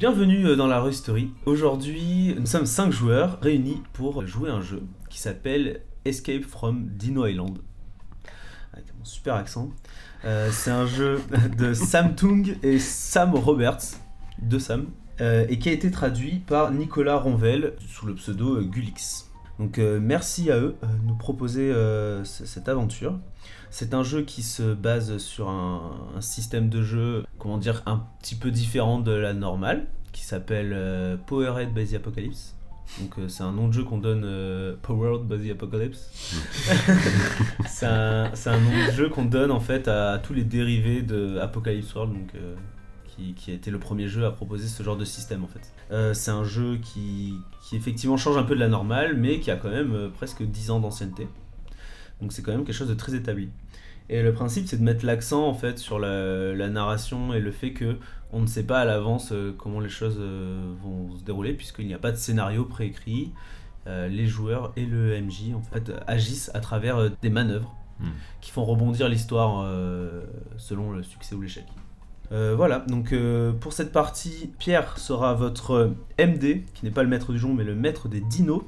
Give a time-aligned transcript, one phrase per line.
[0.00, 1.30] Bienvenue euh, dans la Story.
[1.44, 7.26] Aujourd'hui, nous sommes 5 joueurs réunis pour jouer un jeu qui s'appelle Escape from Dino
[7.26, 7.58] Island.
[8.72, 9.68] Avec mon super accent.
[10.24, 11.20] Euh, c'est un jeu
[11.58, 14.00] de Sam Tung et Sam Roberts,
[14.40, 14.86] de Sam,
[15.20, 19.30] euh, et qui a été traduit par Nicolas Ronvel sous le pseudo Gulix.
[19.58, 21.70] Donc merci à eux de nous proposer
[22.24, 23.18] cette aventure.
[23.70, 28.04] C'est un jeu qui se base sur un, un système de jeu, comment dire, un
[28.20, 32.56] petit peu différent de la normale, qui s'appelle euh, Powerhead by the Apocalypse.
[32.98, 36.10] Donc euh, c'est un nom de jeu qu'on donne euh, Powered by the Apocalypse.
[37.66, 41.94] c'est un, nom de jeu qu'on donne en fait à, tous les dérivés de Apocalypse
[41.94, 42.56] World, donc euh,
[43.06, 45.72] qui, qui a été le premier jeu à proposer ce genre de système en fait.
[45.92, 49.50] Euh, c'est un jeu qui, qui effectivement change un peu de la normale, mais qui
[49.50, 51.28] a quand même presque 10 ans d'ancienneté.
[52.20, 53.48] Donc c'est quand même quelque chose de très établi.
[54.08, 57.52] Et le principe, c'est de mettre l'accent en fait sur la, la narration et le
[57.52, 57.96] fait que
[58.32, 61.86] on ne sait pas à l'avance euh, comment les choses euh, vont se dérouler, puisqu'il
[61.86, 63.32] n'y a pas de scénario préécrit.
[63.86, 68.12] Euh, les joueurs et le MJ en fait agissent à travers des manœuvres Hmm.
[68.40, 70.22] qui font rebondir l'histoire euh,
[70.56, 71.66] selon le succès ou l'échec.
[72.32, 73.14] Euh, voilà, donc
[73.60, 77.64] pour cette partie, Pierre sera votre MD, qui n'est pas le maître du jeu, mais
[77.64, 78.62] le maître des dinos.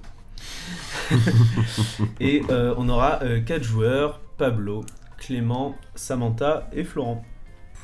[2.20, 4.84] et euh, on aura 4 joueurs, Pablo,
[5.18, 7.24] Clément, Samantha et Florent.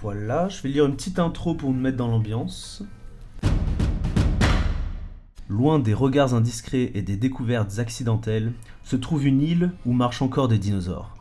[0.02, 2.84] Voilà, je vais lire une petite intro pour nous mettre dans l'ambiance.
[5.48, 8.52] Loin des regards indiscrets et des découvertes accidentelles,
[8.84, 11.14] se trouve une île où marchent encore des dinosaures.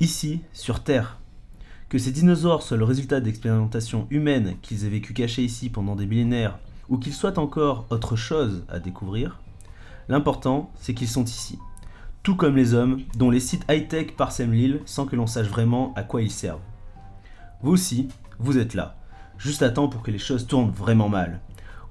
[0.00, 1.18] Ici, sur Terre.
[1.88, 6.06] Que ces dinosaures soient le résultat d'expérimentations humaines qu'ils aient vécu cachés ici pendant des
[6.06, 6.58] millénaires,
[6.88, 9.40] ou qu'ils soient encore autre chose à découvrir,
[10.08, 11.58] l'important c'est qu'ils sont ici.
[12.22, 15.92] Tout comme les hommes, dont les sites high-tech parsèment l'île sans que l'on sache vraiment
[15.94, 16.60] à quoi ils servent.
[17.62, 18.96] Vous aussi, vous êtes là,
[19.38, 21.40] juste à temps pour que les choses tournent vraiment mal.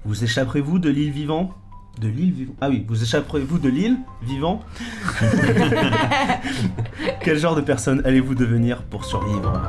[0.04, 1.54] Vous échapperez-vous de l'île vivant?
[2.00, 2.52] De l'île vivant?
[2.60, 4.60] Ah oui, vous échapperez-vous de l'île vivant?
[7.22, 9.60] Quel genre de personne allez-vous devenir pour survivre?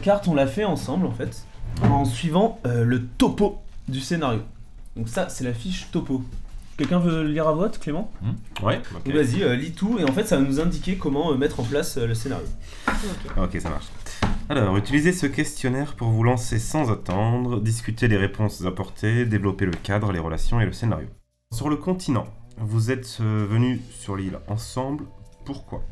[0.00, 1.44] Carte, on l'a fait ensemble en fait,
[1.82, 4.40] en suivant euh, le topo du scénario.
[4.96, 6.22] Donc ça, c'est la fiche topo.
[6.76, 8.10] Quelqu'un veut lire à voix, Clément?
[8.62, 9.04] Ouais, ok.
[9.04, 11.60] Donc Vas-y, euh, lis tout et en fait, ça va nous indiquer comment euh, mettre
[11.60, 12.46] en place le scénario.
[13.36, 13.86] Ok, ça marche.
[14.48, 19.72] Alors, utilisez ce questionnaire pour vous lancer sans attendre, discuter les réponses apportées, développer le
[19.72, 21.06] cadre, les relations et le scénario.
[21.54, 22.26] Sur le continent,
[22.58, 25.04] vous êtes venus sur l'île ensemble.
[25.44, 25.84] Pourquoi?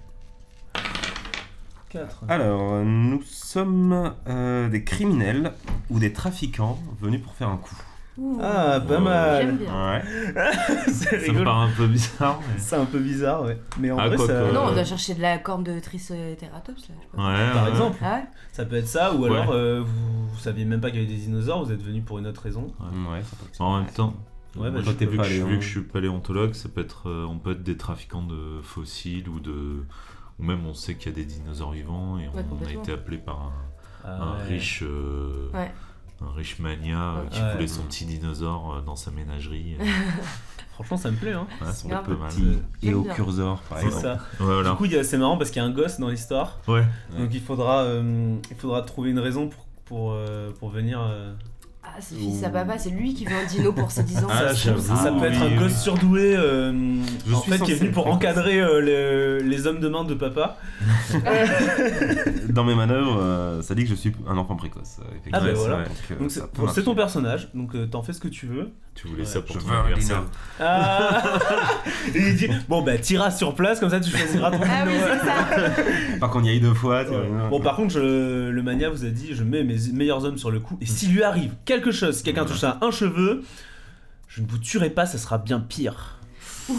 [1.90, 2.24] 4.
[2.28, 5.52] Alors, nous sommes euh, des criminels
[5.90, 7.74] ou des trafiquants venus pour faire un coup.
[8.18, 8.40] Ouh.
[8.42, 9.46] Ah, pas mal.
[9.46, 9.92] J'aime bien.
[9.92, 10.02] Ouais.
[10.86, 11.44] c'est Ça me rigolo.
[11.44, 12.58] paraît un peu bizarre, mais...
[12.58, 13.58] C'est un peu bizarre, ouais.
[13.78, 15.78] Mais en Ah, vrai, quoi ça, que- Non, on doit chercher de la corne de
[15.78, 16.72] Triceratops là.
[16.78, 17.18] Je sais pas.
[17.28, 17.70] Ouais, par ouais.
[17.70, 19.30] exemple, Ah ouais ça peut être ça, ou Ouais.
[19.30, 22.00] alors euh, vous, vous saviez même pas qu'il y avait des dinosaures, vous êtes venu
[22.02, 22.72] pour une autre raison.
[22.80, 23.62] Ouais, ça peut être ça.
[23.64, 24.14] En même temps,
[24.56, 26.54] Ouais, moi, bah, vu, tu peux que pas je, aller, vu que je suis paléontologue,
[26.54, 29.84] ça peut être, euh, on peut être des trafiquants de fossiles ou de,
[30.38, 32.70] ou même on sait qu'il y a des dinosaures vivants et on, Ouais, on a
[32.70, 33.52] été appelé par un,
[34.04, 34.44] Ah, un ouais.
[34.54, 35.72] riche, euh, Ouais.
[36.22, 37.52] un riche mania euh, qui Ouais.
[37.52, 39.76] voulait son petit dinosaure euh, dans sa ménagerie.
[40.74, 41.46] Franchement, ça me plaît, hein.
[41.60, 42.30] mal.
[42.82, 44.02] Et au cursor, par C'est exemple.
[44.04, 44.12] ça.
[44.38, 44.70] Ouais, voilà.
[44.70, 46.60] Du coup, c'est marrant parce qu'il y a un gosse dans l'histoire.
[46.68, 46.84] Ouais.
[47.18, 51.00] Donc il faudra, euh, il faudra trouver une raison pour, pour, euh, pour venir.
[51.84, 54.28] Ah, c'est fils à papa, c'est lui qui veut un dino pour ses 10 ans.
[54.30, 56.72] Ah, ça, ça peut être un gosse surdoué euh,
[57.26, 58.80] Je en suis fait, qui est venu pour encadrer euh,
[59.40, 60.58] le- les hommes de main de papa.
[62.50, 64.98] Dans mes manœuvres, euh, ça dit que je suis un enfant précoce.
[65.00, 65.76] euh, Ah, bah effectivement.
[65.76, 65.84] voilà.
[66.18, 68.70] Donc, c'est ton personnage, donc euh, t'en fais ce que tu veux.
[69.00, 70.24] Tu voulais Ouais, ça pour je ton anniversaire.
[70.58, 71.22] Ah
[72.14, 76.18] Et il dit Bon, bah t'iras sur place, comme ça tu choisiras ton Ah oui.
[76.18, 77.04] Pas qu'on y aille deux fois.
[77.04, 77.26] tu Ouais.
[77.28, 77.48] vois.
[77.48, 80.50] Bon, par contre, je- le mania vous a dit je mets mes meilleurs hommes sur
[80.50, 83.42] le coup, et s'il lui arrive quelque chose, si quelqu'un touche à un cheveu,
[84.26, 86.18] je ne vous tuerai pas, ça sera bien pire.
[86.70, 86.74] Euh,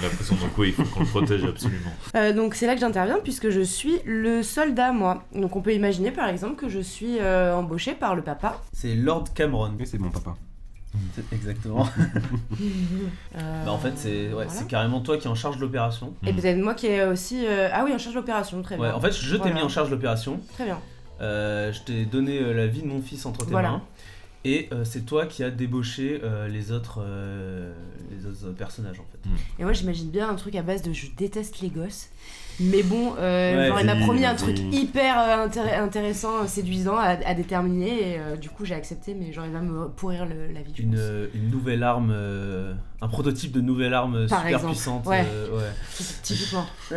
[0.00, 1.90] J'ai l'impression donc oui, il faut qu'on le protège absolument.
[2.14, 5.24] Euh, donc c'est là que j'interviens puisque je suis le soldat moi.
[5.34, 8.60] Donc on peut imaginer par exemple que je suis euh, embauché par le papa.
[8.72, 9.72] C'est Lord Cameron.
[9.78, 10.36] oui, c'est mon papa.
[11.32, 11.86] Exactement.
[13.36, 14.50] Euh, Bah, en fait, c'est ouais, voilà.
[14.50, 16.14] c'est carrément toi qui es en charge de l'opération.
[16.26, 17.44] Et peut-être moi qui est aussi.
[17.46, 18.96] euh, Ah oui, en charge de l'opération, très Ouais, bien.
[18.96, 19.54] en fait, je t'ai Voilà.
[19.54, 20.40] mis en charge de l'opération.
[20.54, 20.78] Très bien.
[21.20, 23.70] Euh, je t'ai donné euh, la vie de mon fils entre tes Voilà.
[23.70, 23.82] mains.
[24.46, 27.72] Et euh, c'est toi qui as débauché euh, les, autres, euh,
[28.10, 29.30] les autres personnages en fait.
[29.58, 32.10] Et moi, j'imagine bien un truc à base de je déteste les gosses.
[32.60, 36.46] Mais bon, euh, Ouais, genre, il m'a promis un truc hyper euh, intér- intéressant, euh,
[36.46, 38.12] séduisant à, à déterminer.
[38.12, 40.72] Et euh, du coup, j'ai accepté, mais genre, il va me pourrir le- la vie.
[40.76, 41.00] je Une, pense.
[41.34, 42.72] une nouvelle arme, euh,
[43.02, 45.06] un prototype de nouvelle arme Par super exemple, puissante.
[45.06, 45.24] ouais.
[45.52, 45.72] ouais.
[46.22, 46.66] Typiquement.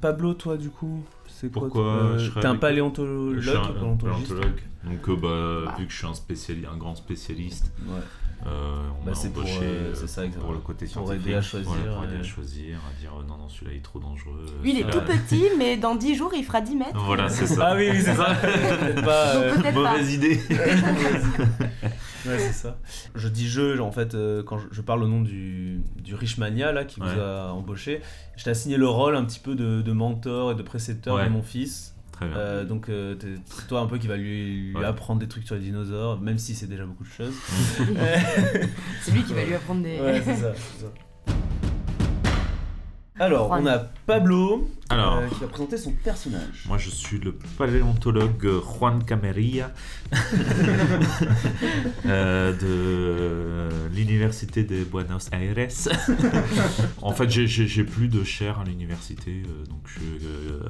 [0.00, 1.04] Pablo, toi du coup,
[1.40, 4.60] c'est quoi Pourquoi euh, T'es un paléontologue Je suis un, paléontologue.
[4.84, 7.94] Donc, euh, bah, vu que je suis un, spéciali- un grand spécialiste, Ouais.
[8.46, 10.46] euh, on Bah, m'a c'est pour, embauché euh, euh, c'est ça, exactement.
[10.46, 11.26] Pour le côté Pour scientifique.
[11.26, 11.70] aider à choisir.
[11.70, 13.98] voilà, pour aider euh, à choisir, à dire euh, non, non, celui-là il est trop
[13.98, 14.46] dangereux.
[14.48, 16.90] euh, Lui, il est tout petit, mais dans 10 jours, il fera 10 mètres.
[17.04, 17.68] Voilà, c'est ça.
[17.72, 18.34] Ah oui, oui, c'est ça.
[18.42, 19.72] Peut-être pas.
[19.72, 20.40] Mauvaise idée.
[22.26, 22.78] Ouais, c'est ça.
[23.14, 26.72] Je dis je, en fait, euh, quand je, je parle au nom du, du Richmania
[26.72, 27.06] là, qui Ouais.
[27.14, 28.00] vous a embauché,
[28.36, 31.24] je t'ai assigné le rôle un petit peu de, de mentor et de précepteur Ouais.
[31.24, 31.94] de mon fils.
[32.12, 32.36] Très bien.
[32.36, 33.14] Euh, donc, euh,
[33.46, 34.84] c'est toi un peu qui va lui, lui Ouais.
[34.84, 37.32] apprendre des trucs sur les dinosaures, même si c'est déjà beaucoup de choses.
[39.02, 39.98] C'est lui qui va lui apprendre des.
[39.98, 40.92] Ouais, c'est ça, c'est ça.
[43.20, 43.62] Alors, Juan.
[43.62, 45.18] on a Pablo Alors.
[45.18, 46.64] euh, qui va présenter son personnage.
[46.66, 49.72] Moi, je suis le paléontologue Juan Cameria
[52.06, 55.68] euh, de l'université de Buenos Aires.
[57.02, 60.60] en fait, j'ai- plus de chair à l'université, euh, donc je suis euh,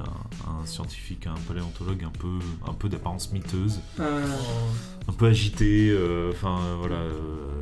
[0.47, 5.95] un, un scientifique, un paléontologue un peu, un peu d'apparence miteuse, un peu agité.
[6.31, 6.95] Enfin, euh, voilà.
[6.95, 7.61] euh,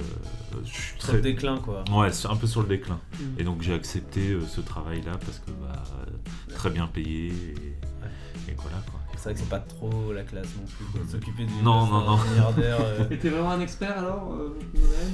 [0.66, 1.84] je suis Sur très le déclin, quoi.
[1.92, 3.00] Ouais, un peu sur le déclin.
[3.20, 3.24] Mm.
[3.40, 4.42] Et donc j'ai accepté euh,
[4.80, 9.00] ce travail-là parce que bah, euh, très bien payé et, et voilà quoi.
[9.18, 12.18] C'est vrai que c'est pas trop la classe non plus, s'occuper du Non, non, non.
[12.24, 12.78] milliardaire.
[12.80, 13.10] euh.
[13.12, 14.58] Et t'es vraiment un expert alors, euh,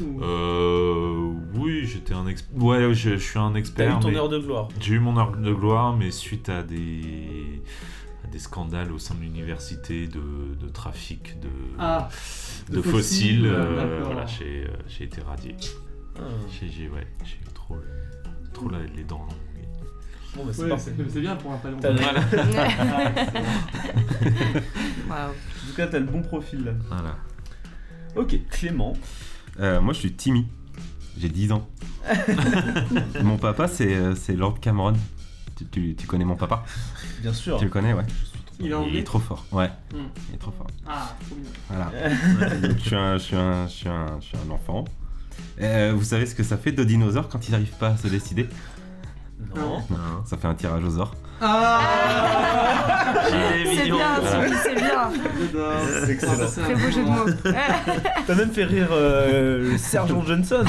[0.04, 0.22] ou...
[0.24, 2.62] Euh, oui, j'étais un expert.
[2.64, 3.98] Ouais, je, je suis un T'as expert.
[3.98, 4.68] eu ton mais heure de gloire.
[4.80, 7.64] J'ai eu mon heure de gloire, mais suite à des,
[8.38, 11.48] scandales au sein de l'université de, de trafic de,
[11.80, 12.10] Ah,
[12.70, 15.56] de de fossiles, euh, voilà, j'ai j'ai été radié.
[16.18, 16.22] Ah.
[16.52, 17.78] J'ai j'ai- ouais, j'ai eu trop,
[18.54, 19.32] trop la- les dents longues.
[20.36, 20.92] Bon, bah, c'est ouais, parfait.
[20.98, 21.56] c'est c'est bien pour un.
[25.10, 25.30] Waouh.
[25.30, 26.72] En tout cas, t'as le bon profil là.
[26.90, 27.16] Voilà.
[28.16, 28.94] Ok, Clément.
[29.60, 30.48] Euh, moi, je suis Timmy.
[31.18, 31.68] J'ai 10 ans.
[33.24, 34.94] mon papa, c'est euh, c'est Lord Cameron.
[35.58, 36.66] Tu, tu- tu connais mon papa?
[37.22, 37.58] Bien sûr.
[37.58, 38.04] Tu le connais, ouais.
[38.60, 39.00] Il est Il anglais?
[39.00, 39.46] est trop fort.
[39.52, 40.08] Ouais, Hmm.
[40.30, 40.68] il est trop fort.
[40.88, 41.50] Ah, trop bien.
[41.70, 41.92] Voilà.
[42.68, 44.86] Donc, je, suis un, je, suis un, je, suis un, je suis un enfant.
[45.62, 48.08] Euh, vous savez ce que ça fait de dinosaures quand ils n'arrivent pas à se
[48.08, 48.48] décider?
[49.56, 49.80] Non.
[49.92, 50.24] Hein.
[50.26, 51.14] Ça fait un tirage aux ors.
[51.42, 51.82] Ah
[53.76, 54.08] C'est bien,
[54.64, 55.12] c'est bien.
[56.06, 56.64] C'est excellent.
[56.64, 57.26] Très beau jeu de mots.
[58.26, 60.64] T'as même fait rire euh, le Sergent Johnson,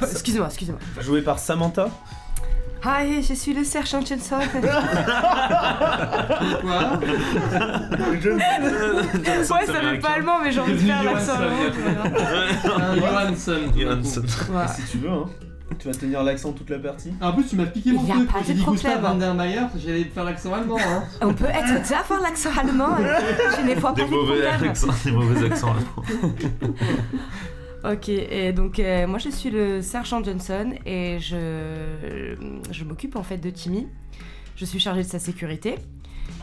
[0.00, 0.80] excusez-moi, excusez-moi.
[1.00, 1.88] joué par Samantha.
[2.84, 4.38] Hi, je suis le sergent Johnson.
[6.60, 7.00] Quoi
[9.20, 11.50] ouais, ça veut pas allemand, mais j'ai envie de faire l'accent Johansson,
[12.70, 12.80] allemand.
[12.80, 12.96] Un
[13.76, 14.22] Johansson.
[14.68, 15.26] Si tu veux, hein.
[15.78, 17.12] Tu vas tenir l'accent toute la partie.
[17.20, 18.32] En plus, tu m'as piqué mon Il y a truc.
[18.32, 19.12] pas J'ai de dit Gustav problème.
[19.12, 20.78] Van der Meyer, j'allais faire l'accent allemand.
[20.78, 21.04] Hein.
[21.20, 22.96] On peut être d'avoir l'accent allemand.
[22.98, 23.20] hein.
[23.58, 24.70] Je n'ai pas Des de mauvais problème.
[24.70, 26.34] accents, des mauvais accents allemands.
[27.84, 32.34] Ok, et donc euh, moi je suis le sergent Johnson et je,
[32.72, 33.86] je m'occupe en fait de Timmy.
[34.56, 35.76] Je suis chargée de sa sécurité.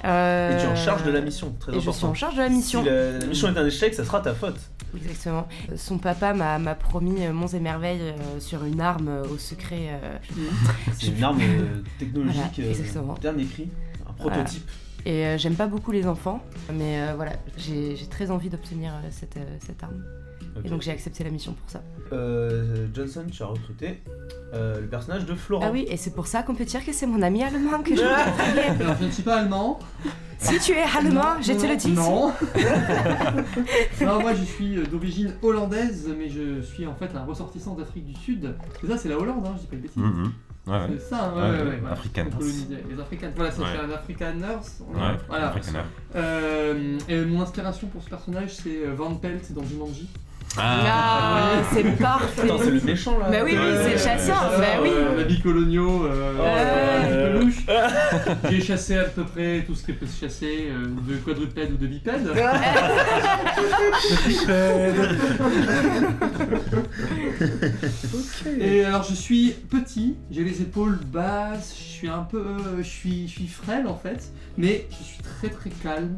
[0.05, 1.91] Euh, Et tu es en charge de la mission, très Et important.
[1.93, 2.83] je suis en charge de la mission.
[2.83, 4.59] Si la, la mission est un échec, ça sera ta faute.
[4.95, 5.47] Exactement.
[5.75, 9.89] Son papa m'a promis euh, monts et merveilles euh, sur une arme euh, au secret.
[10.03, 10.17] euh,
[10.97, 13.13] C'est une arme euh, technologique, Voilà, exactement.
[13.17, 13.67] euh, dernier cri,
[14.07, 14.69] un prototype.
[15.05, 16.41] et euh, j'aime pas beaucoup les enfants,
[16.73, 20.03] mais euh, voilà, j'ai très envie d'obtenir euh, cette, euh, cette arme.
[20.63, 21.81] Et donc j'ai accepté la mission pour ça.
[22.13, 24.01] Euh, Johnson, tu as recruté
[24.53, 25.65] euh, le personnage de Florent.
[25.67, 27.95] Ah oui, et c'est pour ça qu'on peut dire que c'est mon ami allemand que
[27.95, 28.01] je.
[28.81, 29.79] Alors, je ne suis pas allemand.
[30.37, 31.91] Si tu es allemand, Non, je te le dis.
[31.91, 32.31] Non.
[34.01, 38.05] non, moi je suis euh, d'origine hollandaise, mais je suis en fait un ressortissant d'Afrique
[38.05, 38.55] du Sud.
[38.83, 39.97] Et ça, c'est la Hollande, hein, je dis pas de bêtises.
[39.97, 40.31] Mhm.
[40.67, 40.87] Ouais, ouais.
[40.97, 41.91] C'est ça, hein, ouais, Ouais, ouais, ouais, ouais, ouais.
[41.91, 42.29] Afrikaners.
[42.33, 42.83] On colonisait.
[42.89, 43.31] Les Africains.
[43.35, 43.67] Voilà, ça Ouais.
[44.17, 45.55] fait un Ouais, Voilà.
[46.15, 50.09] Euh, et mon inspiration pour ce personnage, c'est Van Pelt dans Jumanji.
[50.57, 52.43] Ah, c'est parfait.
[52.43, 54.89] Attends, c'est le méchant là Bah oui, oui, Ouais, c'est le chasseur, bah oui.
[54.91, 57.65] euh, L'habit coloniaux, euh, peluche.
[58.49, 61.77] J'ai chassé à peu près tout ce qui peut se chasser, euh, de quadrupède ou
[61.77, 62.27] de bipède.
[68.59, 72.83] Et alors je suis petit, j'ai les épaules basses, je suis un peu, euh, je
[72.87, 76.15] suis, je suis frêle en fait, mais je suis très très calme.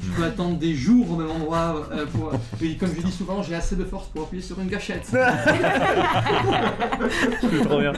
[0.00, 1.88] Je peux attendre des jours au même endroit.
[1.92, 2.32] euh, pour...
[2.62, 5.04] Et comme je dis souvent, j'ai assez de force pour appuyer sur une gâchette.
[7.40, 7.92] C'est trop bien.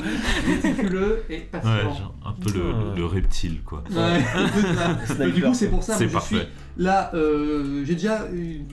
[0.46, 1.94] Méticuleux et Ouais, patient.
[1.94, 2.50] genre un peu
[2.96, 3.82] le, reptile, quoi.
[3.90, 6.48] Ouais, Et du coup, c'est pour ça C'est que je suis parfait.
[6.76, 7.10] là.
[7.14, 8.26] euh, j'ai déjà,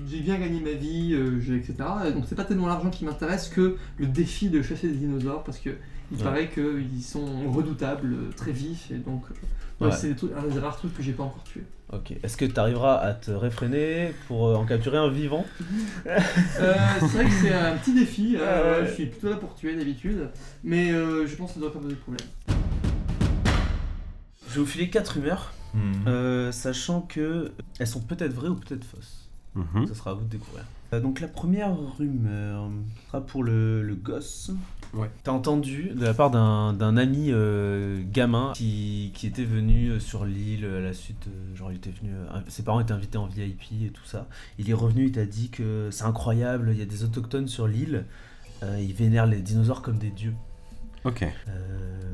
[0.10, 1.75] j'ai bien gagné ma vie, euh, j'ai- etc.
[2.07, 5.43] Et Donc c'est pas tellement l'argent qui m'intéresse que le défi de chasser des dinosaures
[5.43, 5.72] parce que
[6.12, 6.24] il Ouais.
[6.24, 9.98] paraît qu'ils sont redoutables, euh, très vifs et donc euh, ouais, Ouais.
[9.98, 11.63] c'est des trucs- un des rares trucs que j'ai pas encore tué.
[11.94, 12.12] Ok.
[12.22, 15.46] Est-ce que tu arriveras à te réfréner pour euh, en capturer un vivant
[16.06, 16.17] Euh,
[17.00, 18.36] c'est vrai que c'est un petit défi.
[18.38, 18.41] euh,
[18.77, 18.88] Ah ouais.
[18.89, 20.29] Je suis plutôt là pour tuer d'habitude,
[20.63, 22.27] mais euh, je pense que ça doit pas poser de problème.
[24.50, 26.08] Je vais vous filer quatre rumeurs, Hmm.
[26.08, 29.29] euh, sachant que elles sont peut-être vraies ou peut-être fausses.
[29.53, 29.86] Mhm.
[29.88, 30.63] Ce sera à vous de découvrir.
[30.94, 32.70] Euh, donc la première rumeur
[33.08, 34.51] sera pour le, le gosse.
[34.94, 35.10] Ouais.
[35.24, 40.00] T'as entendu de la part d'un d'un ami euh, gamin qui, qui était venu euh,
[40.00, 43.17] sur l'île à la suite, euh, genre il était venu, euh, ses parents étaient invités
[43.17, 44.27] en VIP et tout ça.
[44.58, 47.67] Il est revenu, il t'a dit que c'est incroyable, il y a des autochtones sur
[47.67, 48.06] l'île,
[48.63, 50.34] euh, ils vénèrent les dinosaures comme des dieux.
[51.03, 51.24] Ok.
[51.24, 52.13] Euh,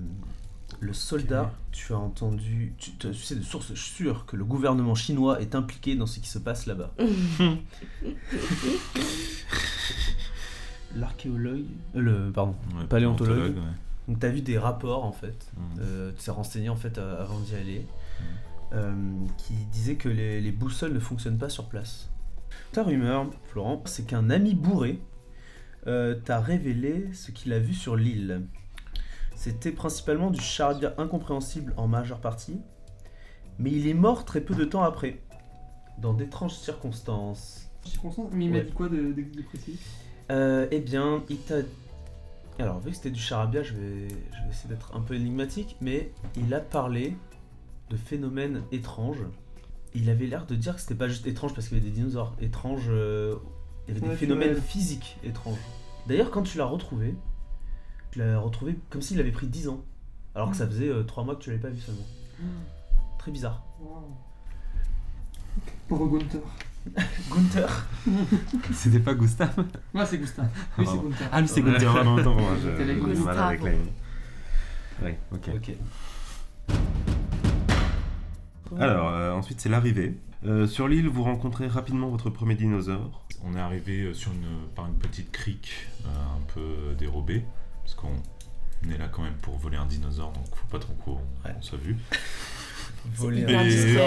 [0.79, 5.41] le soldat, tu as entendu, tu, tu sais de sources sûres que le gouvernement chinois
[5.41, 6.93] est impliqué dans ce qui se passe là-bas.
[10.95, 12.55] L'archéologue, euh, le pardon.
[12.77, 13.55] Ouais, paléontologue.
[13.55, 13.61] ouais.
[14.07, 15.51] Donc tu as vu des rapports en fait.
[15.57, 15.61] Hmm.
[15.79, 17.85] Euh, tu t'es renseigné en fait euh, avant d'y aller,
[18.19, 18.75] Mm.
[18.75, 18.93] euh,
[19.37, 22.09] qui disait que les, les boussoles ne fonctionnent pas sur place.
[22.73, 24.99] Ta rumeur, Florent, c'est qu'un ami bourré
[25.87, 28.45] euh, t'a révélé ce qu'il a vu sur l'île.
[29.35, 32.59] C'était principalement du charabia incompréhensible en majeure partie,
[33.57, 35.21] mais il est mort très peu de temps après,
[35.99, 37.69] dans d'étranges circonstances.
[38.01, 39.79] Conscient, mais il m'a dit quoi de, de- de précis?
[40.31, 41.55] Euh, eh bien, il t'a.
[42.59, 45.75] Alors, vu que c'était du charabia, je vais, je vais essayer d'être un peu énigmatique,
[45.81, 47.15] mais il a parlé
[47.89, 49.23] de phénomènes étranges.
[49.95, 51.95] Il avait l'air de dire que c'était pas juste étrange parce qu'il y avait des
[51.95, 53.35] dinosaures étranges, euh,
[53.87, 54.61] il y avait des phénomènes ouais.
[54.61, 55.59] physiques étranges.
[56.07, 57.15] D'ailleurs, quand tu l'as retrouvé,
[58.11, 59.83] tu l'as retrouvé comme s'il avait pris 10 ans,
[60.35, 62.05] alors que ça faisait 3 mois que tu l'avais pas vu seulement.
[63.19, 63.63] Très bizarre.
[63.79, 64.17] Wow.
[65.87, 66.41] Pauvre Gunther.
[67.31, 67.87] Gunther
[68.73, 69.55] C'était pas Gustave
[69.93, 70.47] Ouais, c'est Gustave.
[70.77, 71.29] Oui, c'est Ah, Gunther.
[71.31, 71.95] Ah, lui, c'est Gunther.
[71.99, 73.39] Ah, non, attends, moi, j'ai du mal Gustave.
[73.39, 73.71] avec la
[75.05, 75.49] Ouais, ok.
[75.55, 75.71] Ok.
[78.79, 80.17] Alors, euh, ensuite, c'est l'arrivée.
[80.45, 83.25] Euh, sur l'île, vous rencontrez rapidement votre premier dinosaure.
[83.45, 87.45] On est arrivé euh, sur une, par une petite crique euh, un peu dérobée,
[87.83, 88.15] parce qu'on
[88.91, 91.11] est là quand même pour voler un dinosaure, donc faut pas trop qu'on
[91.45, 91.55] Ouais.
[91.57, 91.95] on soit vu.
[93.15, 93.45] Voler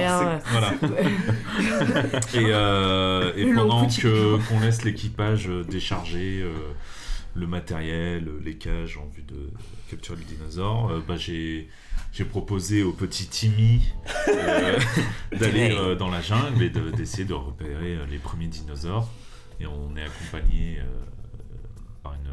[0.05, 0.39] un.
[0.51, 0.75] Voilà.
[2.35, 6.53] Et, euh, et pendant que qu'on laisse l'équipage décharger euh,
[7.35, 9.51] le matériel, les cages en vue de
[9.91, 11.69] capturer le dinosaure, euh, bah, j'ai
[12.13, 13.83] j'ai proposé au petit Timmy
[15.39, 19.09] d'aller dans la jungle et de- d'essayer de, repérer les premiers dinosaures.
[19.61, 20.79] Et on est accompagné
[22.03, 22.31] par, une,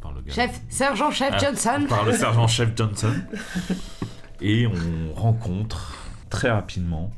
[0.00, 0.32] par le gars.
[0.32, 1.86] Chef, sergent chef Ah, Johnson.
[1.88, 3.12] Par le sergent-chef Johnson.
[4.40, 5.94] Et on rencontre
[6.30, 7.10] très rapidement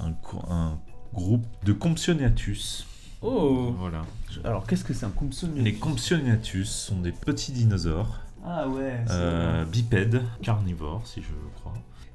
[0.00, 0.78] un,
[1.12, 2.86] groupe de Compsognathus.
[3.22, 4.04] Oh Voilà.
[4.42, 9.00] Alors, qu'est-ce que c'est un Compsognathus Les Compsognathus sont des petits dinosaures, Ah ouais.
[9.10, 11.28] euh, bipèdes, carnivores si je
[11.60, 11.72] crois.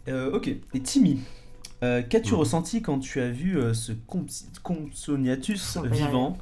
[0.09, 1.21] Euh, ok, et Timmy,
[1.83, 2.39] euh, qu'as-tu Mhm.
[2.39, 6.37] ressenti quand tu as vu euh, ce Comps- Compsognathus vivant?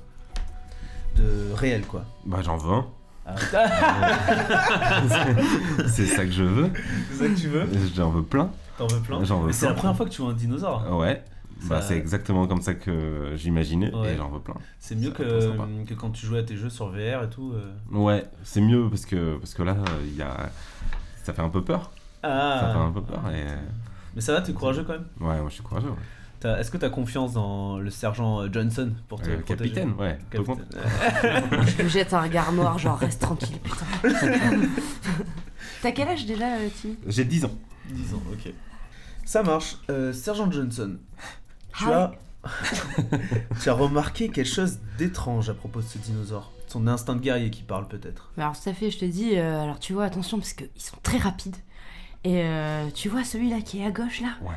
[1.15, 2.87] De réel quoi Bah, j'en veux un.
[3.29, 3.35] Ah,
[5.87, 6.69] c'est ça que je veux.
[7.11, 7.65] c'est ça que tu veux
[7.95, 8.49] J'en veux plein.
[8.77, 10.97] T'en veux plein J'en veux c'est la première fois que tu vois un dinosaure.
[10.97, 11.23] Ouais.
[11.67, 14.13] Bah, c'est exactement comme ça que j'imaginais Ouais.
[14.13, 14.53] et j'en veux plein.
[14.79, 15.51] C'est mieux que,
[15.85, 17.53] que quand tu jouais à tes jeux sur VR et tout.
[17.55, 17.73] euh.
[17.97, 20.49] Ouais, c'est mieux parce que, parce que là, il y a...
[21.23, 21.91] ça fait un peu peur.
[22.21, 23.21] Ça fait un Ah peu peur.
[23.33, 23.43] Et...
[24.15, 25.89] Mais ça va, t'es courageux quand même Ouais, moi je suis courageux.
[25.89, 25.95] ouais.
[26.45, 30.17] Est-ce que t'as confiance dans le sergent euh, Johnson pour te Euh, protéger capitaine, ouais.
[30.29, 30.65] Capitaine.
[31.77, 33.85] Je lui jette un regard noir, genre reste tranquille, putain.
[35.81, 37.51] T'as quel âge déjà, euh, Timmy J'ai 10 ans.
[37.89, 38.53] 10 ans, ok.
[39.25, 39.77] Ça marche.
[39.89, 40.97] Euh, Sergent Johnson,
[41.77, 42.11] tu Ah
[42.43, 42.47] as...
[43.61, 46.51] tu as remarqué quelque chose d'étrange à propos de ce dinosaure?
[46.67, 48.31] Son instinct de guerrier qui parle peut-être?
[48.37, 50.69] Mais Alors, tout à fait, je te dis, euh, alors tu vois, attention, parce qu'ils
[50.77, 51.55] sont très rapides.
[52.23, 54.29] Et euh, tu vois celui-là qui est à gauche, là?
[54.41, 54.55] Ouais.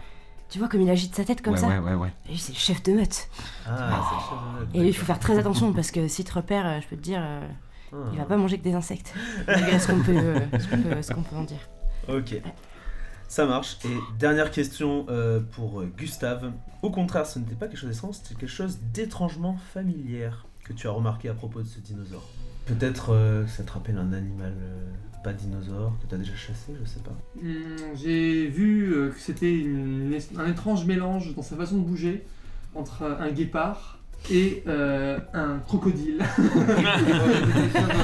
[0.50, 2.12] Tu vois comme il agite sa tête comme ouais, ça ouais, ouais, ouais.
[2.26, 3.28] Et lui, c'est le chef de meute.
[3.66, 6.08] Ah, c'est le chef de meute, Et lui, il faut faire très attention, parce que
[6.08, 7.46] s'il te repère, euh, je peux te dire, euh,
[8.12, 9.14] il va pas manger que des insectes.
[9.46, 11.68] Malgré ce qu'on peut, euh, ce qu'on peut, ce qu'on peut en dire.
[12.08, 12.40] Ok.
[13.28, 13.78] Ça marche.
[13.84, 16.50] Et dernière question euh, pour Gustave.
[16.82, 20.88] Au contraire, ce n'était pas quelque chose d'étrange, c'était quelque chose d'étrangement familière que tu
[20.88, 22.28] as remarqué à propos de ce dinosaure.
[22.66, 24.52] Peut-être euh, que ça te rappelle un animal
[25.22, 27.16] pas dinosaure que tu as déjà chassé, je sais pas.
[27.42, 32.24] Hum, J'ai vu euh, que c'était une- un étrange mélange dans sa façon de bouger
[32.74, 33.98] entre un guépard
[34.30, 36.18] et euh, un crocodile.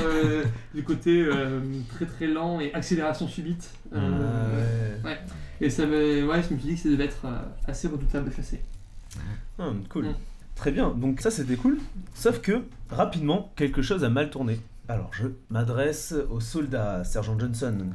[0.04, 0.44] Euh,
[0.74, 1.60] du côté euh,
[1.94, 3.70] très très lent et accélération subite.
[3.94, 5.18] Euh, Ah, ouais.
[5.60, 7.26] Et ça me, ouais, je me suis dit que ça devait être
[7.66, 8.60] assez redoutable de chasser.
[9.58, 10.06] Ah, cool.
[10.06, 10.14] Mm.
[10.54, 11.78] Très bien, donc ça c'était cool.
[12.14, 14.58] Sauf que, rapidement, quelque chose a mal tourné.
[14.88, 17.90] Alors je m'adresse au soldat, Sergent Johnson.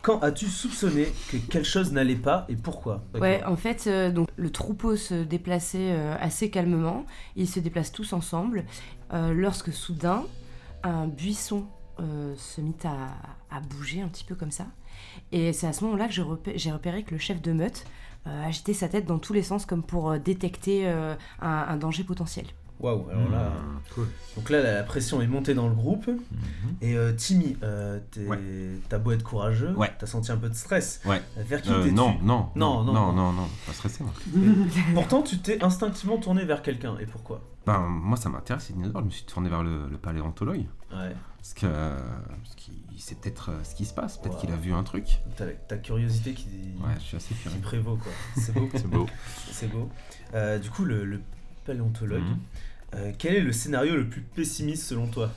[0.00, 3.04] Quand as-tu soupçonné que quelque chose n'allait pas et pourquoi?
[3.14, 7.06] Ouais, en fait, euh, donc le troupeau se déplaçait euh, assez calmement.
[7.36, 8.64] Ils se déplacent tous ensemble.
[9.12, 10.24] euh, lorsque soudain,
[10.82, 11.66] un buisson
[12.00, 14.66] euh, se mit à, à bouger un petit peu comme ça.
[15.30, 17.84] Et c'est à ce moment-là que je repé- j'ai repéré que le chef de meute
[18.26, 21.76] euh, agitait sa tête dans tous les sens comme pour euh, détecter euh, un, un
[21.76, 22.46] danger potentiel.
[22.80, 23.48] Waouh, alors là.
[23.50, 24.08] Hmm, cool.
[24.36, 26.06] Donc là, la pression est montée dans le groupe.
[26.08, 26.16] Mhm.
[26.80, 28.38] Et euh, Timmy, euh, t'es- Ouais.
[28.88, 29.92] t'as beau être courageux, Ouais.
[29.98, 31.00] t'as senti un peu de stress.
[31.04, 31.22] Ouais.
[31.36, 33.12] Vers qui Euh, non, non, Non, non, non, non.
[33.12, 34.12] non, non, pas stressé moi.
[34.94, 36.96] Pourtant, tu t'es instinctivement tourné vers quelqu'un.
[37.00, 37.42] Et pourquoi?
[37.66, 40.64] Ben, moi ça m'intéresse les dinosaures, je me suis tourné vers le, le paléontologue.
[40.92, 41.14] Ouais.
[41.38, 44.40] Parce que parce qu'il sait peut-être euh, ce qui se passe, peut-être Wow.
[44.40, 45.20] qu'il a vu un truc.
[45.36, 46.48] T'as ta curiosité qui,
[46.82, 48.10] Ouais, je suis assez qui prévaut, quoi.
[48.36, 48.68] C'est beau.
[48.74, 49.06] C'est beau.
[49.52, 49.88] C'est beau.
[50.34, 51.20] Euh, du coup, le, le
[51.64, 52.38] paléontologue, Mhm.
[52.94, 55.30] euh, quel est le scénario le plus pessimiste selon toi?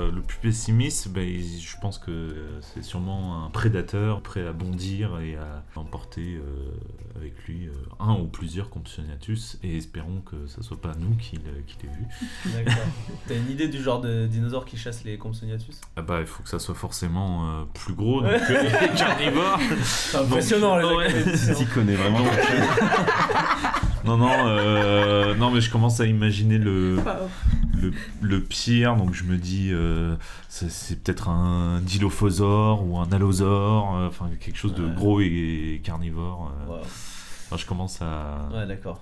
[0.00, 4.46] Euh, le plus pessimiste, ben, il- je pense que euh, c'est sûrement un prédateur prêt
[4.46, 6.70] à bondir et à emporter euh,
[7.16, 11.34] avec lui euh, un ou plusieurs Compsognathus et espérons que ce soit pas nous qui
[11.38, 12.04] l'ai qui l'ait vu.
[12.64, 12.84] D'accord.
[13.26, 16.44] T'as une idée du genre de dinosaure qui chasse les Compsognathus Ah bah il faut
[16.44, 19.58] que ça soit forcément euh, plus gros donc, que les carnivores.
[19.82, 21.54] C'est impressionnant, les ouais.
[21.56, 22.24] T'y connais vraiment.
[24.08, 26.96] Non non euh, non mais je commence à imaginer le,
[27.80, 30.16] le, le pire donc je me dis euh,
[30.48, 34.94] c'est c'est peut-être un dilophosaure ou un allosaure euh, enfin quelque chose de Ouais.
[34.94, 36.50] gros et carnivore.
[36.66, 36.70] euh.
[36.70, 36.78] Wow.
[36.80, 39.00] Enfin, je commence à Ouais, d'accord.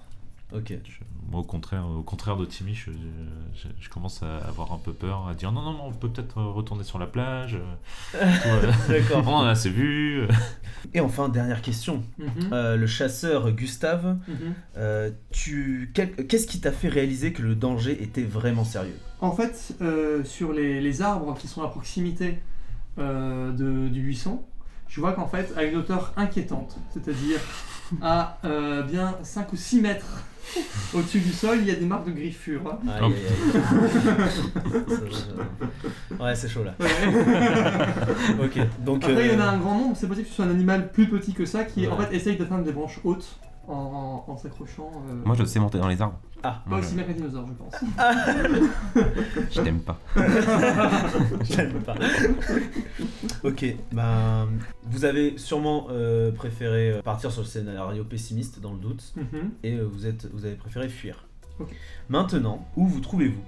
[0.52, 0.72] Ok.
[0.84, 0.90] Je-
[1.30, 2.90] moi, au contraire, au contraire de Timmy, je,
[3.54, 6.09] je- je commence à avoir un peu peur, à dire non, non, non, on peut
[6.09, 7.59] peut-être retourner sur la plage.
[8.14, 9.23] euh, D'accord.
[9.26, 10.26] on a assez vu.
[10.95, 12.02] Et enfin, dernière question.
[12.18, 14.54] Mhm, Euh, le chasseur Gustave, mhm.
[14.76, 15.90] euh, tu...
[15.95, 18.97] quel- qu'est-ce qui t'a fait réaliser que le danger était vraiment sérieux?
[19.21, 22.38] En fait, euh, sur les, les arbres qui sont à proximité
[22.99, 24.42] euh, de- du buisson,
[24.88, 27.40] je vois qu'en fait, à une hauteur inquiétante, c'est-à-dire
[28.03, 30.22] à euh, bien 5 ou 6 mètres
[30.94, 32.62] au-dessus du sol, il y a des marques de griffures.
[32.66, 32.79] hein.
[32.88, 33.07] Aïe, Oh.
[33.07, 33.62] aïe, aïe.
[34.88, 34.96] Ça,
[36.18, 36.75] ça- Ouais, c'est chaud là.
[38.42, 39.05] Ok, donc.
[39.05, 40.51] Après, il y en a euh, un grand nombre, c'est possible que ce soit un
[40.51, 42.07] animal plus petit que ça qui en Ouais.
[42.07, 44.90] fait essaye d'atteindre des branches hautes en, en- en s'accrochant.
[45.09, 46.18] euh, Moi je sais monter dans les arbres.
[46.42, 47.74] Ah, Pas aussi bien qu'un dinosaure, je pense.
[49.50, 49.98] Je t'aime pas.
[51.44, 51.94] J'aime pas.
[53.42, 54.48] ok, ben.
[54.85, 59.50] Vous avez sûrement euh, préféré euh, partir sur le scénario pessimiste dans le doute, Mhm.
[59.64, 61.26] et euh, vous, êtes, vous avez préféré fuir.
[61.59, 61.68] Ok.
[62.09, 63.40] Maintenant, où vous trouvez-vous?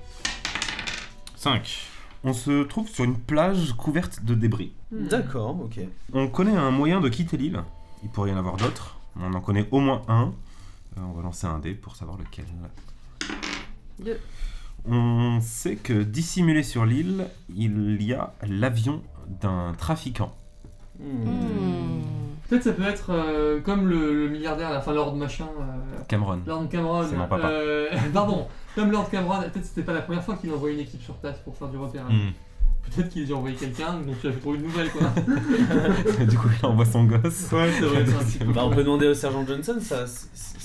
[1.36, 1.78] 5.
[2.24, 4.72] On se trouve sur une plage couverte de débris.
[4.90, 5.06] Hmm.
[5.06, 5.78] D'accord, ok.
[6.12, 7.62] On connaît un moyen de quitter l'île.
[8.02, 8.97] Il pourrait y en avoir d'autres.
[9.20, 10.32] On en connaît au moins un.
[10.96, 12.44] Euh, on va lancer un dé pour savoir lequel.
[13.98, 14.18] Deux.
[14.86, 19.02] On sait que dissimulé sur l'île, il y a l'avion
[19.40, 20.34] d'un trafiquant.
[21.00, 22.00] Hmm.
[22.48, 25.46] Peut-être ça peut être euh, comme le, le milliardaire, enfin Lord machin.
[25.60, 26.40] euh, Cameron.
[26.46, 27.06] Lord Cameron.
[27.08, 27.48] C'est mon papa.
[27.48, 31.02] euh, pardon, comme Lord Cameron, peut-être c'était pas la première fois qu'il envoyait une équipe
[31.02, 32.10] sur place pour faire du repérage.
[32.12, 32.30] Hmm.
[32.94, 35.08] Peut-être qu'ils ont envoyé quelqu'un, donc tu as fait pour une nouvelle quoi.
[36.24, 37.50] du coup, il envoie son gosse.
[37.52, 38.44] ouais, c'est vrai, c'est.
[38.44, 40.04] Bah, on peut demander au sergent Johnson, ça.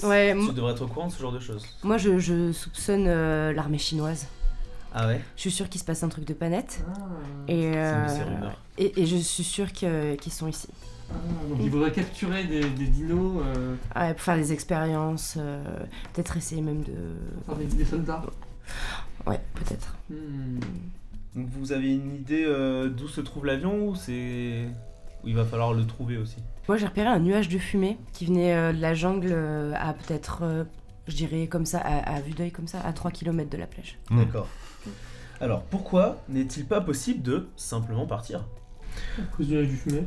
[0.07, 1.65] Ouais, tu devrais être au courant de ce genre de choses.
[1.83, 4.27] Moi, je, je soupçonne euh, l'armée chinoise.
[4.93, 5.21] Ah ouais?
[5.35, 6.83] Je suis sûre qu'il se passe un truc de planète.
[6.87, 6.99] Ah,
[7.47, 8.07] Et, euh,
[8.77, 10.67] et, et je suis sûre que- qu'ils sont ici.
[11.09, 11.13] ah,
[11.49, 15.63] donc il faudrait capturer des, des dinos, euh, Ouais, pour faire des expériences, euh,
[16.13, 16.93] peut-être essayer même de.
[17.45, 18.21] faire des, des soldats.
[19.25, 19.95] Ouais, peut-être.
[20.11, 20.59] Hmm.
[21.35, 24.67] Donc vous avez une idée euh, d'où se trouve l'avion ou c'est.
[25.23, 26.37] Ou il va falloir le trouver aussi?
[26.67, 29.93] Moi, j'ai repéré un nuage de fumée qui venait euh, de la jungle euh, à
[29.93, 30.63] peut-être, euh,
[31.07, 33.67] je dirais comme ça, à, à vue d'œil comme ça, à 3 km de la
[33.67, 33.97] plage.
[34.09, 34.19] Hmm.
[34.19, 34.47] D'accord.
[35.41, 38.45] Alors pourquoi n'est-il pas possible de simplement partir?
[39.17, 40.03] À cause du nuage du fumée.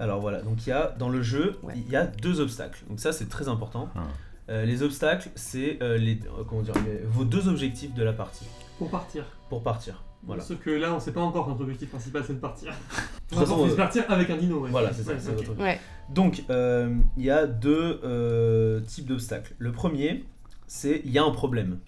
[0.00, 1.74] Alors voilà, donc il y a dans le jeu, Ouais.
[1.76, 2.82] il y a deux obstacles.
[2.88, 3.88] Donc ça c'est très important.
[3.94, 4.00] Ah.
[4.48, 8.12] Euh, les obstacles, c'est euh, les euh, comment dire les- vos deux objectifs de la
[8.12, 8.46] partie
[8.78, 9.24] Pour partir.
[9.48, 10.02] pour partir.
[10.24, 10.42] Voilà.
[10.42, 12.70] Sauf que là, on sait pas encore que notre objectif principal c'est de partir.
[12.70, 12.76] De
[13.36, 14.70] On toute façon, va euh, partir avec un dino, ouais.
[14.70, 15.12] Voilà, c'est ça.
[15.14, 15.58] Ouais.
[15.58, 15.80] Ouais.
[16.10, 19.54] Donc euh, il y a deux euh, types d'obstacles.
[19.58, 20.24] Le premier,
[20.66, 21.78] c'est il y a un problème.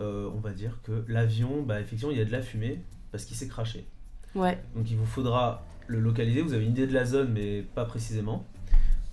[0.00, 2.80] Euh, on va dire que l'avion, bah effectivement, il y a de la fumée
[3.12, 3.86] parce qu'il s'est craché.
[4.34, 4.58] Ouais.
[4.76, 6.42] Donc il vous faudra le localiser.
[6.42, 8.44] Vous avez une idée de la zone, mais pas précisément.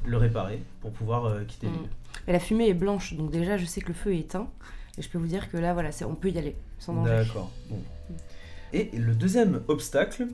[0.05, 1.71] Le réparer pour pouvoir euh, quitter Mm.
[1.73, 1.89] l'île.
[2.27, 4.47] Mais la fumée est blanche, donc déjà je sais que le feu est éteint.
[4.97, 7.09] Et je peux vous dire que là, voilà, on peut y aller sans danger.
[7.11, 7.51] D'accord.
[7.69, 7.79] Bon.
[8.73, 10.27] Et le deuxième obstacle,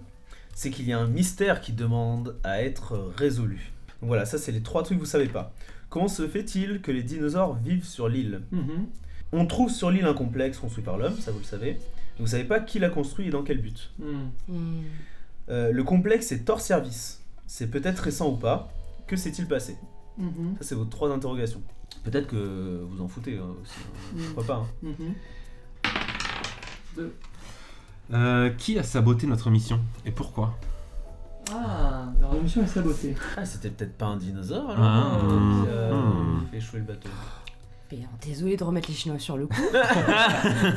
[0.55, 3.71] c'est qu'il y a un mystère qui demande à être résolu.
[4.01, 5.53] Donc voilà, ça c'est les trois trucs que vous savez pas.
[5.89, 8.87] Comment se fait-il que les dinosaures vivent sur l'île Mhm.
[9.31, 11.77] On trouve sur l'île un complexe construit par l'homme, ça vous le savez.
[12.19, 13.91] Vous savez pas qui l'a construit et dans quel but.
[13.99, 14.83] Mhm.
[15.49, 17.21] Euh, le complexe est hors service.
[17.47, 18.71] C'est peut-être récent ou pas.
[19.07, 19.75] Que s'est-il passé
[20.17, 20.55] Mhm.
[20.59, 21.61] Ça c'est vos trois interrogations.
[22.03, 23.73] Peut-être que vous en foutez hein, aussi.
[23.79, 24.19] hein.
[24.35, 24.93] Pourquoi pas hein.
[26.97, 27.09] Mhm.
[28.13, 30.55] Euh, qui a saboté notre mission et pourquoi?
[31.51, 33.15] Ah, alors la mission est sabotée.
[33.37, 35.19] Ah, c'était peut-être pas un dinosaure alors Ah.
[35.23, 36.45] euh, qui a Hmm.
[36.51, 37.09] fait échouer le bateau.
[37.91, 39.61] Alors, désolé de remettre les Chinois sur le coup.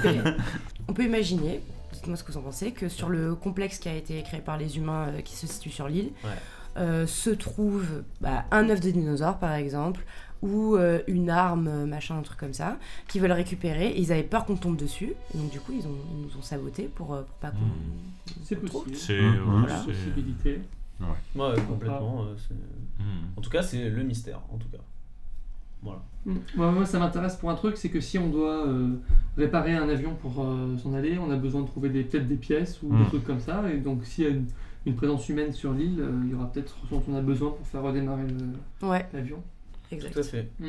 [0.04, 0.20] Mais
[0.88, 3.94] on peut imaginer, dites-moi ce que vous en pensez, que sur le complexe qui a
[3.94, 6.30] été créé par les humains euh, qui se situe sur l'île, Ouais.
[6.76, 7.84] Euh, se trouve
[8.20, 10.04] bah, un œuf de dinosaure par exemple,
[10.42, 12.76] ou euh, une arme, euh, machin, un truc comme ça,
[13.08, 13.88] qu'ils veulent récupérer.
[13.88, 16.36] Et ils avaient peur qu'on tombe dessus, et donc du coup ils, ont, ils nous
[16.38, 17.56] ont saboté pour, pour pas qu'on.
[17.58, 18.40] Hmm.
[18.44, 18.94] C'est possible.
[18.96, 19.20] C'est.
[19.44, 19.78] Voilà.
[19.78, 20.60] c'est- Possibilité.
[21.00, 22.24] Ouais, complètement.
[22.36, 22.54] c'est-
[22.98, 23.26] Hmm.
[23.36, 24.78] En tout cas, c'est le mystère, en tout cas.
[25.82, 26.02] Voilà.
[26.56, 28.94] Moi, moi, ça m'intéresse pour un truc, c'est que si on doit euh,
[29.36, 32.36] réparer un avion pour euh, s'en aller, on a besoin de trouver des- peut-être des
[32.36, 33.62] pièces ou des trucs comme ça.
[33.70, 34.46] Et donc, s'il y a une,
[34.86, 37.50] une présence humaine sur l'île, euh, il y aura peut-être ce dont on a besoin
[37.50, 39.42] pour faire redémarrer le- Ouais, Tout l'avion.
[39.90, 40.22] à exact.
[40.22, 40.48] fait.
[40.60, 40.66] Mm.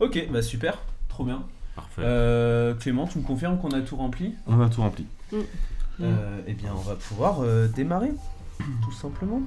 [0.00, 1.42] Ok, bah super, trop bien.
[1.76, 2.02] Parfait.
[2.04, 4.34] Euh, Clément, tu me confirmes qu'on a tout rempli?
[4.46, 5.06] On a tout rempli.
[6.00, 8.12] Euh, Eh bien, on va pouvoir euh, démarrer,
[8.82, 9.42] tout simplement.